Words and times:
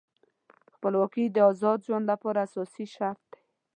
خپلواکي 0.73 1.23
د 1.29 1.37
آزاد 1.51 1.77
ژوند 1.87 2.05
لپاره 2.11 2.39
اساسي 2.47 2.85
شرط 2.95 3.21
دی. 3.31 3.41